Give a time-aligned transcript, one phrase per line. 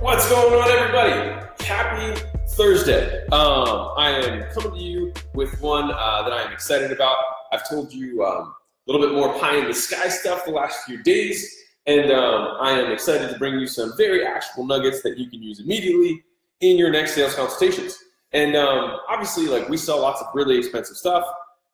[0.00, 1.44] What's going on, everybody?
[1.64, 3.26] Happy Thursday.
[3.32, 7.16] Um, I am coming to you with one uh, that I am excited about.
[7.50, 8.54] I've told you um,
[8.86, 11.52] a little bit more pie in the sky stuff the last few days,
[11.86, 15.42] and um, I am excited to bring you some very actionable nuggets that you can
[15.42, 16.22] use immediately
[16.60, 17.98] in your next sales consultations.
[18.32, 21.24] And um, obviously, like we sell lots of really expensive stuff,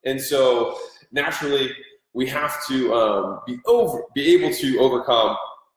[0.07, 0.79] and so
[1.13, 1.75] naturally,
[2.15, 5.37] we have to um, be over, be able to overcome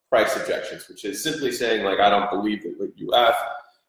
[0.10, 3.36] price objections, which is simply saying like I don't believe that what you have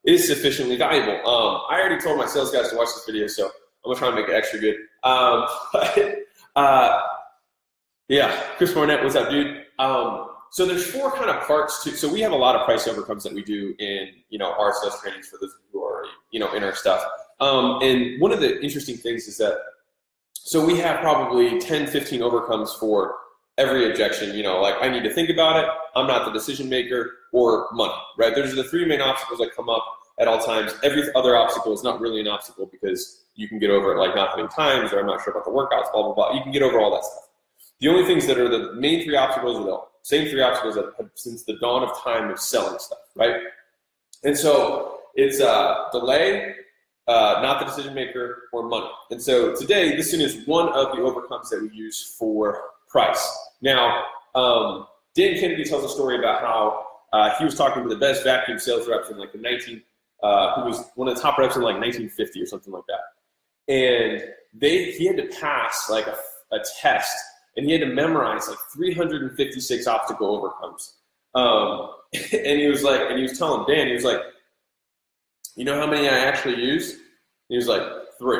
[0.04, 1.16] is sufficiently valuable.
[1.28, 3.52] Um, I already told my sales guys to watch this video, so I'm
[3.84, 4.76] gonna try and make it extra good.
[5.04, 6.18] Um, but
[6.56, 7.00] uh,
[8.08, 9.64] yeah, Chris Barnett, what's up, dude?
[9.78, 11.96] Um, so there's four kind of parts to.
[11.96, 14.72] So we have a lot of price overcomes that we do in you know our
[14.82, 17.04] sales trainings for those who are you know in our stuff.
[17.40, 19.58] Um, and one of the interesting things is that
[20.48, 23.16] so we have probably 10, 15 overcomes for
[23.58, 26.68] every objection, you know, like I need to think about it, I'm not the decision
[26.68, 28.34] maker, or money, right?
[28.34, 29.84] There's the three main obstacles that come up
[30.18, 30.72] at all times.
[30.82, 34.14] Every other obstacle is not really an obstacle because you can get over it, like
[34.14, 36.32] not having times, or I'm not sure about the workouts, blah, blah, blah.
[36.32, 37.28] You can get over all that stuff.
[37.80, 40.92] The only things that are the main three obstacles are the same three obstacles that
[40.96, 43.42] have since the dawn of time of selling stuff, right?
[44.24, 46.54] And so it's uh, delay,
[47.06, 48.90] uh, not the decision maker, or money.
[49.10, 53.47] And so today, this is one of the overcomes that we use for price.
[53.60, 57.96] Now, um, Dan Kennedy tells a story about how uh, he was talking to the
[57.96, 59.82] best vacuum sales reps in like the 19,
[60.22, 63.72] uh, who was one of the top reps in like 1950 or something like that.
[63.72, 64.22] And
[64.54, 66.16] they he had to pass like a,
[66.52, 67.16] a test
[67.56, 70.94] and he had to memorize like 356 obstacle overcomes.
[71.34, 74.20] Um, and he was like, and he was telling Dan, he was like,
[75.56, 76.98] you know how many I actually use?
[77.48, 77.82] He was like,
[78.18, 78.38] three.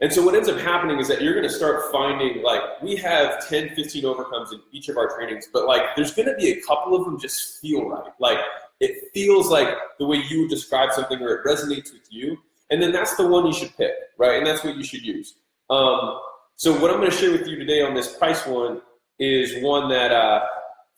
[0.00, 2.96] And so what ends up happening is that you're going to start finding like we
[2.96, 6.50] have 10, 15 overcomes in each of our trainings, but like there's going to be
[6.50, 8.12] a couple of them just feel right.
[8.20, 8.38] Like
[8.80, 12.36] it feels like the way you would describe something or it resonates with you.
[12.70, 14.36] And then that's the one you should pick, right?
[14.36, 15.36] And that's what you should use.
[15.70, 16.20] Um,
[16.56, 18.82] so what I'm going to share with you today on this price one
[19.18, 20.44] is one that, uh,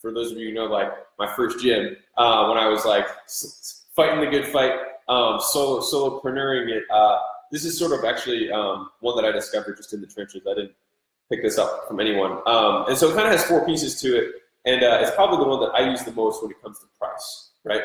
[0.00, 3.06] for those of you who know, like my first gym, uh, when I was like
[3.94, 4.72] fighting the good fight,
[5.08, 7.18] um, solo solopreneuring it, uh,
[7.50, 10.42] this is sort of actually um, one that I discovered just in the trenches.
[10.46, 10.72] I didn't
[11.30, 12.40] pick this up from anyone.
[12.46, 14.34] Um, and so it kind of has four pieces to it.
[14.64, 16.86] And uh, it's probably the one that I use the most when it comes to
[16.98, 17.82] price, right?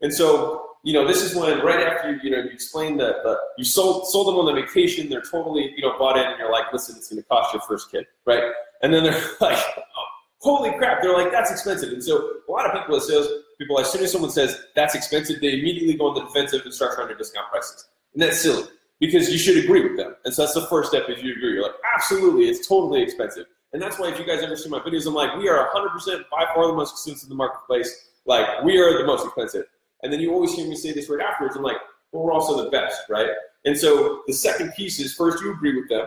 [0.00, 3.38] And so, you know, this is when right after you, you know, you explain that
[3.58, 6.50] you sold sold them on the vacation, they're totally, you know, bought in, and you're
[6.50, 8.42] like, listen, it's going to cost your first kid, right?
[8.82, 10.04] And then they're like, oh,
[10.38, 11.92] holy crap, they're like, that's expensive.
[11.92, 13.26] And so a lot of people as sales
[13.58, 16.74] people, as soon as someone says that's expensive, they immediately go on the defensive and
[16.74, 18.64] start trying to discount prices, and that's silly
[19.00, 20.14] because you should agree with them.
[20.24, 21.54] And so that's the first step if you agree.
[21.54, 23.46] You're like, absolutely, it's totally expensive.
[23.72, 26.24] And that's why if you guys ever see my videos, I'm like, we are 100%
[26.30, 28.10] by far the most expensive in the marketplace.
[28.24, 29.64] Like, we are the most expensive.
[30.02, 31.56] And then you always hear me say this right afterwards.
[31.56, 31.76] I'm like,
[32.12, 33.28] but we're also the best, right?
[33.64, 36.06] And so the second piece is first you agree with them.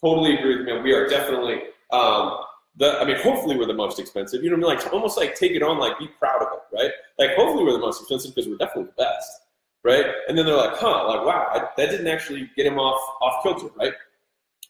[0.00, 0.82] Totally agree with them.
[0.82, 2.38] We are definitely um,
[2.76, 3.00] the.
[3.00, 4.44] I mean, hopefully we're the most expensive.
[4.44, 4.84] You know what I mean?
[4.84, 6.92] Like almost like take it on, like be proud of it, right?
[7.18, 9.40] Like hopefully we're the most expensive because we're definitely the best
[9.84, 10.06] right?
[10.28, 13.42] And then they're like, huh, like, wow, I, that didn't actually get him off off
[13.42, 13.92] kilter, right?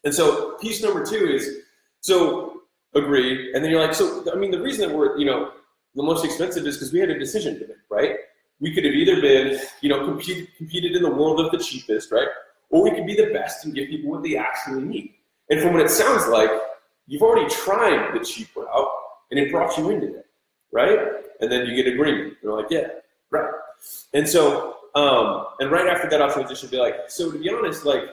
[0.03, 1.57] And so piece number two is,
[2.01, 2.61] so
[2.95, 5.51] agree, and then you're like, so I mean, the reason that we're, you know,
[5.95, 8.15] the most expensive is because we had a decision to make, right?
[8.59, 12.11] We could have either been, you know, competed competed in the world of the cheapest,
[12.11, 12.27] right?
[12.69, 15.13] Or we could be the best and give people what they actually need.
[15.49, 16.51] And from what it sounds like,
[17.07, 18.87] you've already tried the cheap route,
[19.31, 20.25] and it brought you into it,
[20.71, 20.99] right?
[21.41, 22.37] And then you get agreement.
[22.41, 22.87] They're like, yeah,
[23.31, 23.51] right.
[24.13, 27.85] And so um, and right after that, I'll transition be like, so to be honest,
[27.85, 28.03] like,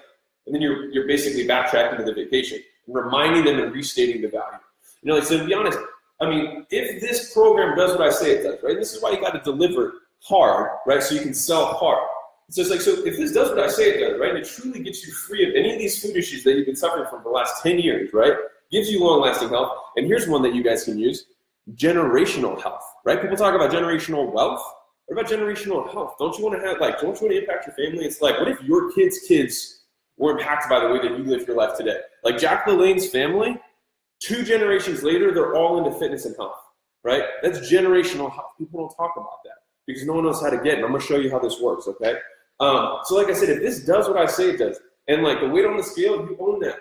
[0.47, 4.59] and then you're you're basically backtracking to the vacation, reminding them and restating the value.
[5.03, 5.78] You know, like, so to be honest,
[6.20, 8.76] I mean, if this program does what I say it does, right?
[8.76, 11.03] This is why you got to deliver hard, right?
[11.03, 12.03] So you can sell hard.
[12.50, 14.31] So it's like, so if this does what I say it does, right?
[14.31, 16.76] And it truly gets you free of any of these food issues that you've been
[16.76, 18.34] suffering from for the last 10 years, right?
[18.70, 19.72] Gives you long lasting health.
[19.97, 21.26] And here's one that you guys can use
[21.75, 23.20] generational health, right?
[23.20, 24.62] People talk about generational wealth.
[25.06, 26.14] What about generational health?
[26.18, 27.00] Don't you want to have like?
[27.00, 28.04] Don't you want to impact your family?
[28.04, 29.84] It's like, what if your kids' kids
[30.16, 31.98] were impacted by the way that you live your life today?
[32.24, 33.56] Like Jack LaLanne's family,
[34.20, 36.58] two generations later, they're all into fitness and health,
[37.04, 37.22] right?
[37.42, 38.53] That's generational health.
[38.58, 40.74] People don't talk about that because no one knows how to get it.
[40.76, 42.16] And I'm gonna show you how this works, okay?
[42.59, 45.41] Um, so, like I said, if this does what I say it does, and like
[45.41, 46.78] the weight on the scale, you own that,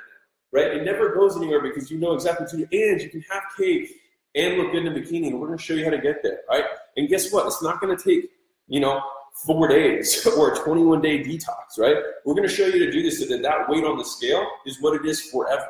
[0.51, 0.67] right?
[0.67, 3.43] It never goes anywhere because you know exactly what to do, and you can have
[3.57, 3.91] cake
[4.35, 6.21] and look good in a bikini, and we're going to show you how to get
[6.21, 6.63] there, right?
[6.97, 7.45] And guess what?
[7.47, 8.29] It's not going to take,
[8.67, 9.01] you know,
[9.45, 11.97] four days or a 21 day detox, right?
[12.25, 14.45] We're going to show you to do this so that that weight on the scale
[14.65, 15.67] is what it is forever.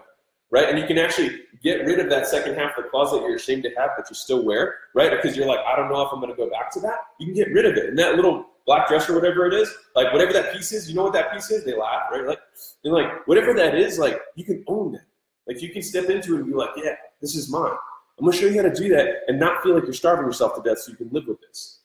[0.51, 0.69] right?
[0.69, 3.63] And you can actually get rid of that second half of the closet you're ashamed
[3.63, 5.10] to have, but you still wear, right?
[5.12, 6.98] Because you're like, I don't know if I'm going to go back to that.
[7.19, 7.89] You can get rid of it.
[7.89, 10.95] And that little black dress or whatever it is, like whatever that piece is, you
[10.95, 11.63] know what that piece is?
[11.66, 12.25] They laugh, right?
[12.25, 12.39] Like,
[12.83, 15.06] and like whatever that is, like you can own that.
[15.48, 17.74] Like you can step into it and be like, yeah, this is mine.
[18.18, 20.56] I'm gonna show you how to do that and not feel like you're starving yourself
[20.56, 21.80] to death so you can live with this.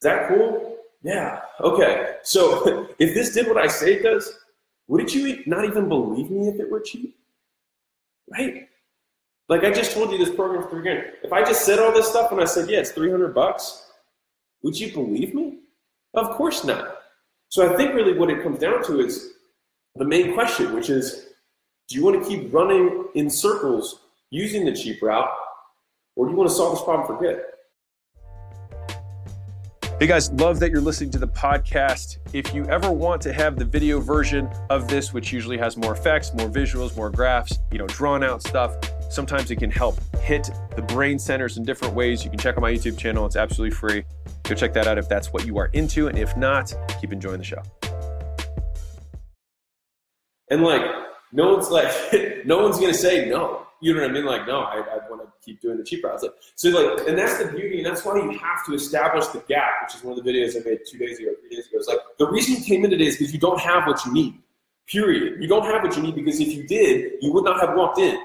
[0.00, 0.76] Is that cool?
[1.02, 1.40] Yeah.
[1.60, 2.16] Okay.
[2.22, 4.38] So if this did what I say it does,
[4.86, 7.16] wouldn't you not even believe me if it were cheap?
[8.30, 8.68] Right?
[9.48, 11.06] Like I just told you this program for three grand.
[11.24, 13.86] If I just said all this stuff and I said, yeah, it's 300 bucks,
[14.62, 15.58] would you believe me?
[16.14, 16.98] Of course not.
[17.48, 19.32] So I think really what it comes down to is
[19.96, 21.30] the main question, which is
[21.88, 24.00] do you want to keep running in circles
[24.30, 25.28] using the cheap route,
[26.14, 27.42] or do you want to solve this problem for good?
[29.98, 32.18] Hey guys, love that you're listening to the podcast.
[32.32, 35.92] If you ever want to have the video version of this, which usually has more
[35.92, 38.76] effects, more visuals, more graphs, you know, drawn out stuff,
[39.10, 42.24] sometimes it can help hit the brain centers in different ways.
[42.24, 44.04] You can check out my YouTube channel, it's absolutely free.
[44.44, 46.08] Go check that out if that's what you are into.
[46.08, 47.62] And if not, keep enjoying the show.
[50.48, 50.82] And like,
[51.32, 51.92] no one's like,
[52.46, 53.66] no one's gonna say no.
[53.80, 54.24] You know what I mean?
[54.24, 56.22] Like, no, I, I want to keep doing the cheap routes.
[56.22, 59.40] Like, so like, and that's the beauty, and that's why you have to establish the
[59.48, 61.78] gap, which is one of the videos I made two days ago, three days ago.
[61.78, 64.12] It's like the reason you came in today is because you don't have what you
[64.12, 64.34] need.
[64.86, 65.40] Period.
[65.40, 67.98] You don't have what you need because if you did, you would not have walked
[67.98, 68.18] in.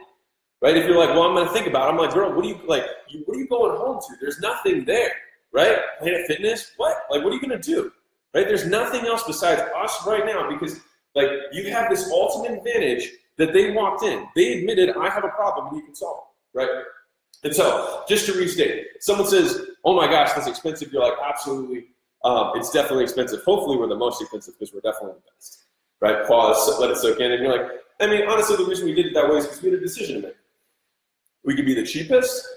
[0.61, 0.75] Right?
[0.75, 2.59] If you're like, well, I'm gonna think about it, I'm like, girl, what are you
[2.65, 2.85] like?
[3.09, 4.15] You, what are you going home to?
[4.19, 5.11] There's nothing there,
[5.53, 5.77] right?
[5.99, 6.97] Planet Fitness, what?
[7.11, 7.91] Like, what are you gonna do?
[8.33, 8.47] Right?
[8.47, 10.81] There's nothing else besides us right now because
[11.13, 14.27] like you have this ultimate advantage that they walked in.
[14.35, 16.23] They admitted, I have a problem and you can solve
[16.53, 16.69] it, right?
[17.43, 20.91] And so, just to restate, someone says, oh my gosh, that's expensive.
[20.91, 21.87] You're like, absolutely,
[22.23, 23.43] um, it's definitely expensive.
[23.43, 25.65] Hopefully, we're the most expensive because we're definitely the best,
[25.99, 26.25] right?
[26.25, 27.31] Pause, let it soak in.
[27.31, 29.61] And you're like, I mean, honestly, the reason we did it that way is because
[29.61, 30.35] we had a decision to make.
[31.43, 32.47] We could be the cheapest,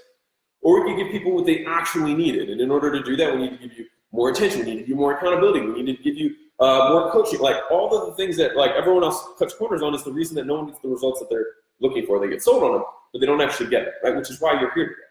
[0.61, 2.49] or we could give people what they actually needed.
[2.49, 4.61] And in order to do that, we need to give you more attention.
[4.61, 5.59] We need to give you more accountability.
[5.61, 8.71] We need to give you uh, more coaching, like all of the things that like
[8.71, 11.29] everyone else cuts corners on is the reason that no one gets the results that
[11.29, 11.45] they're
[11.79, 12.19] looking for.
[12.19, 12.83] They get sold on them,
[13.13, 14.15] but they don't actually get it, right?
[14.15, 15.01] Which is why you're here today,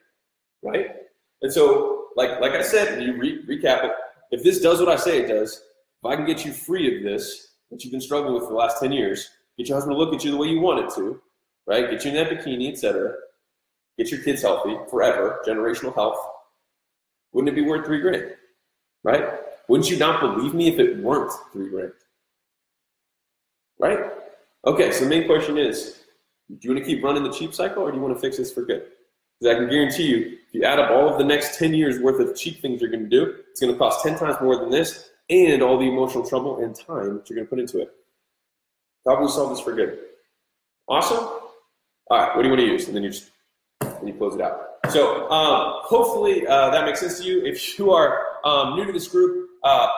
[0.63, 0.97] right?
[1.41, 3.93] And so, like like I said, and you re- recap it.
[4.31, 7.03] If this does what I say it does, if I can get you free of
[7.03, 9.99] this that you've been struggling with for the last ten years, get your husband to
[9.99, 11.21] look at you the way you want it to,
[11.67, 11.91] right?
[11.91, 13.15] Get you in that bikini, etc.
[13.97, 16.19] Get your kids healthy forever, generational health.
[17.33, 18.35] Wouldn't it be worth three grand,
[19.03, 19.48] right?
[19.69, 21.93] Wouldn't you not believe me if it weren't three grand?
[23.79, 23.99] Right?
[24.67, 26.01] Okay, so the main question is
[26.49, 28.39] do you want to keep running the cheap cycle or do you want to fix
[28.39, 28.85] this for good?
[29.39, 32.01] Because I can guarantee you, if you add up all of the next 10 years
[32.01, 34.57] worth of cheap things you're going to do, it's going to cost 10 times more
[34.57, 37.81] than this and all the emotional trouble and time that you're going to put into
[37.83, 37.93] it.
[39.07, 39.99] How we solve this for good?
[40.89, 41.19] Awesome?
[41.19, 42.87] All right, what do you want to use?
[42.87, 43.31] And then you just
[43.81, 44.61] then you close it out.
[44.91, 47.45] So um, hopefully uh, that makes sense to you.
[47.45, 49.89] If you are um, new to this group, uh,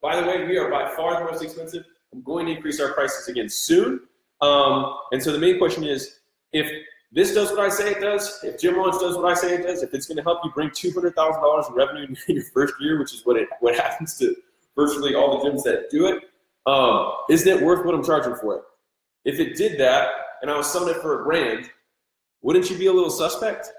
[0.00, 1.84] by the way, we are by far the most expensive.
[2.12, 4.00] I'm going to increase our prices again soon.
[4.40, 6.20] Um, and so the main question is
[6.52, 6.70] if
[7.10, 9.62] this does what I say it does, if Gym Launch does what I say it
[9.64, 12.98] does, if it's going to help you bring $200,000 in revenue in your first year,
[12.98, 14.34] which is what it what happens to
[14.76, 16.22] virtually all the gyms that do it,
[16.66, 18.62] um, isn't it worth what I'm charging for it?
[19.24, 20.10] If it did that
[20.42, 21.70] and I was selling it for a brand,
[22.42, 23.72] wouldn't you be a little suspect?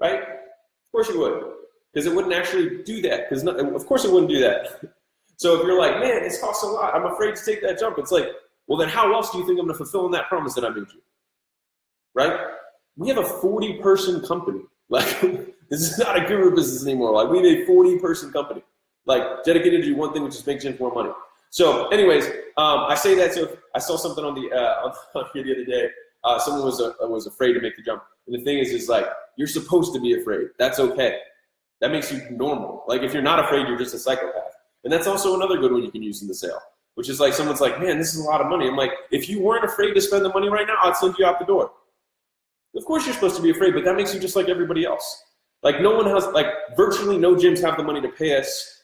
[0.00, 0.22] Right?
[0.22, 1.52] Of course you would
[1.92, 3.28] because it wouldn't actually do that.
[3.28, 4.80] Because of course it wouldn't do that.
[5.36, 7.98] so if you're like, man, this costs a lot, I'm afraid to take that jump.
[7.98, 8.28] It's like,
[8.66, 10.64] well, then how else do you think I'm going to fulfill on that promise that
[10.64, 11.00] I made you?
[12.14, 12.38] Right?
[12.96, 14.60] We have a 40 person company.
[14.88, 15.20] Like
[15.68, 17.10] this is not a guru business anymore.
[17.10, 18.62] Like we have a 40 person company,
[19.04, 21.10] like dedicated to one thing, which is make more money.
[21.50, 22.26] So, anyways,
[22.56, 23.34] um, I say that.
[23.34, 25.90] So I saw something on the uh, on, here the other day.
[26.22, 28.88] Uh, someone was uh, was afraid to make the jump, and the thing is, is
[28.88, 30.48] like you're supposed to be afraid.
[30.58, 31.18] That's okay.
[31.80, 32.84] That makes you normal.
[32.86, 34.54] Like if you're not afraid, you're just a psychopath.
[34.84, 36.60] And that's also another good one you can use in the sale,
[36.94, 38.68] which is like someone's like, man, this is a lot of money.
[38.68, 41.26] I'm like, if you weren't afraid to spend the money right now, I'd send you
[41.26, 41.72] out the door.
[42.74, 45.24] Of course you're supposed to be afraid, but that makes you just like everybody else.
[45.62, 48.80] Like no one has, like virtually no gyms have the money to pay us.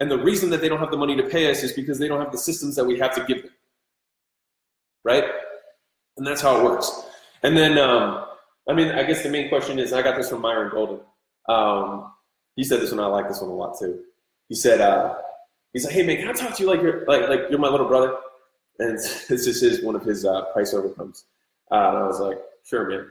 [0.00, 2.08] And the reason that they don't have the money to pay us is because they
[2.08, 3.52] don't have the systems that we have to give them.
[5.04, 5.24] Right?
[6.16, 6.90] And that's how it works.
[7.42, 8.24] And then, um,
[8.68, 11.00] I mean, I guess the main question is, I got this from Myron Golden.
[11.48, 12.12] Um,
[12.56, 13.00] he said this one.
[13.00, 14.00] I like this one a lot too.
[14.48, 15.16] He said, uh,
[15.72, 17.68] he's like, hey man, can I talk to you like you're like like you're my
[17.68, 18.16] little brother?
[18.78, 21.24] And this is one of his uh, price overcomes.
[21.70, 23.10] Uh, and I was like, sure, man.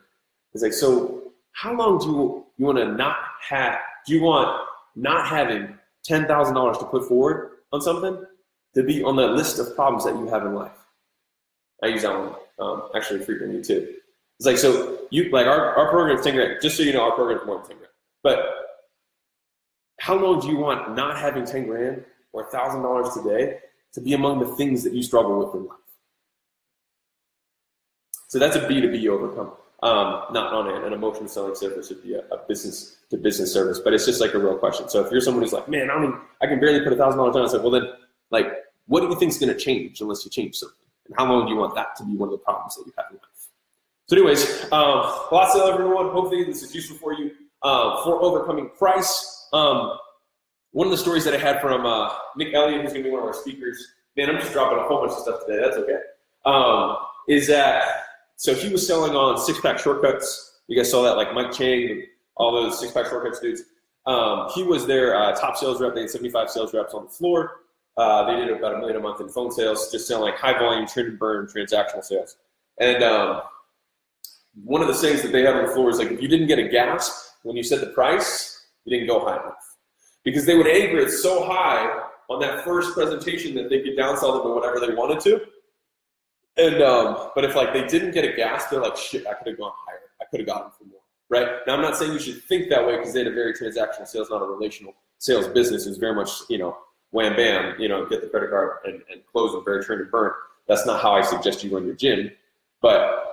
[0.51, 3.79] He's like, so how long do you you want to not have?
[4.07, 4.61] Do you want
[4.95, 8.23] not having ten thousand dollars to put forward on something
[8.75, 10.71] to be on that list of problems that you have in life?
[11.83, 13.95] I use that one um, actually frequently too.
[14.39, 16.59] It's like so you like our, our program is ten grand.
[16.61, 17.91] Just so you know, our program is more than ten grand.
[18.23, 18.45] But
[20.03, 23.59] how long do you want not having ten grand or thousand dollars today
[23.93, 25.77] to be among the things that you struggle with in life?
[28.27, 29.53] So that's a B to B overcome.
[29.81, 33.53] Um, not on an, an emotional selling service, it'd be a, a, business to business
[33.53, 34.89] service, but it's just like a real question.
[34.89, 37.19] So if you're someone who's like, man, I mean, I can barely put a thousand
[37.19, 37.89] dollars down, it's like, well then,
[38.29, 38.47] like,
[38.87, 40.77] what do you think is going to change unless you change something?
[41.07, 42.93] And how long do you want that to be one of the problems that you
[42.97, 43.47] have in life?
[44.07, 44.99] So, anyways, um,
[45.31, 46.09] lots of everyone.
[46.11, 47.31] Hopefully, this is useful for you
[47.61, 49.32] uh, for overcoming price.
[49.53, 49.97] Um,
[50.71, 53.11] one of the stories that I had from uh, Nick Elliott, who's going to be
[53.11, 53.93] one of our speakers.
[54.17, 55.61] Man, I'm just dropping a whole bunch of stuff today.
[55.61, 55.99] That's okay.
[56.45, 58.05] Um, is that
[58.35, 58.53] so?
[58.53, 60.59] He was selling on six pack shortcuts.
[60.67, 62.03] You guys saw that, like Mike Chang
[62.35, 63.63] all those six pack shortcuts dudes.
[64.05, 65.93] Um, he was their uh, top sales rep.
[65.93, 67.61] They had 75 sales reps on the floor.
[67.95, 70.57] Uh, they did about a million a month in phone sales, just selling like high
[70.57, 72.37] volume, trend and burn, transactional sales.
[72.79, 73.41] And um,
[74.63, 76.47] one of the things that they have on the floor is like if you didn't
[76.47, 78.52] get a gasp when you said the price,
[78.85, 79.77] you didn't go high enough.
[80.23, 84.33] Because they would anchor it so high on that first presentation that they could downsell
[84.33, 85.41] them to whatever they wanted to.
[86.57, 89.47] And um, but if like they didn't get a gas, they're like, shit, I could
[89.47, 89.99] have gone higher.
[90.21, 90.99] I could have gotten for more.
[91.29, 91.47] Right?
[91.65, 94.07] Now I'm not saying you should think that way because they had a very transactional
[94.07, 95.87] sales, not a relational sales business.
[95.87, 96.77] It's very much, you know,
[97.11, 100.11] wham bam, you know, get the credit card and, and close with very trend and
[100.11, 100.31] burn.
[100.67, 102.31] That's not how I suggest you run your gym.
[102.81, 103.23] But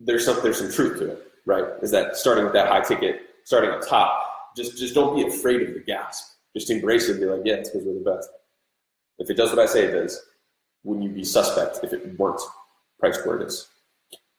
[0.00, 1.64] there's some there's some truth to it, right?
[1.82, 5.62] Is that starting with that high ticket, starting up top, just just don't be afraid
[5.62, 6.32] of the gasp.
[6.54, 8.28] Just embrace it and be like, yeah, it's because we're the best.
[9.18, 10.20] If it does what I say it does,
[10.82, 12.40] wouldn't you be suspect if it weren't
[12.98, 13.68] priced where it is?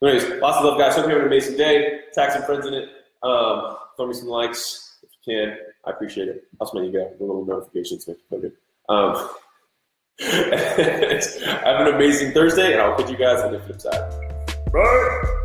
[0.04, 0.96] Anyways, lots of love, guys.
[0.96, 2.02] Hope you have an amazing day.
[2.14, 2.90] Tag some friends in it.
[3.24, 5.58] Um, throw me some likes if you can.
[5.86, 6.44] I appreciate it.
[6.62, 7.12] I'll let you go.
[7.18, 8.52] The little notifications make you good.
[8.88, 9.30] Um,
[10.20, 14.12] have an amazing Thursday, and I'll put you guys on the flip side.
[14.72, 15.42] Bye.